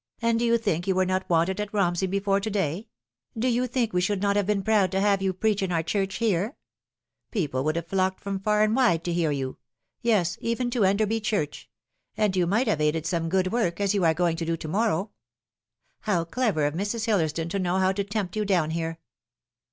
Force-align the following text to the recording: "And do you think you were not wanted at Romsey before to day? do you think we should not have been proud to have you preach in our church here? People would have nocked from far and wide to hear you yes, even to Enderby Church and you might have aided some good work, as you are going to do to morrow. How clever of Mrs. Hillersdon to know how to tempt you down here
"And 0.22 0.38
do 0.38 0.44
you 0.44 0.56
think 0.56 0.86
you 0.86 0.94
were 0.94 1.04
not 1.04 1.28
wanted 1.28 1.60
at 1.60 1.74
Romsey 1.74 2.06
before 2.06 2.38
to 2.38 2.48
day? 2.48 2.86
do 3.36 3.48
you 3.48 3.66
think 3.66 3.92
we 3.92 4.00
should 4.00 4.22
not 4.22 4.36
have 4.36 4.46
been 4.46 4.62
proud 4.62 4.92
to 4.92 5.00
have 5.00 5.20
you 5.20 5.32
preach 5.32 5.64
in 5.64 5.72
our 5.72 5.82
church 5.82 6.18
here? 6.18 6.56
People 7.32 7.64
would 7.64 7.74
have 7.74 7.90
nocked 7.92 8.20
from 8.20 8.38
far 8.38 8.62
and 8.62 8.76
wide 8.76 9.02
to 9.02 9.12
hear 9.12 9.32
you 9.32 9.58
yes, 10.00 10.38
even 10.40 10.70
to 10.70 10.84
Enderby 10.84 11.18
Church 11.18 11.68
and 12.16 12.36
you 12.36 12.46
might 12.46 12.68
have 12.68 12.80
aided 12.80 13.04
some 13.04 13.28
good 13.28 13.50
work, 13.50 13.80
as 13.80 13.94
you 13.94 14.04
are 14.04 14.14
going 14.14 14.36
to 14.36 14.44
do 14.46 14.56
to 14.56 14.68
morrow. 14.68 15.10
How 16.02 16.22
clever 16.22 16.66
of 16.66 16.74
Mrs. 16.74 17.06
Hillersdon 17.06 17.48
to 17.50 17.58
know 17.58 17.78
how 17.78 17.90
to 17.90 18.04
tempt 18.04 18.36
you 18.36 18.44
down 18.44 18.70
here 18.70 19.00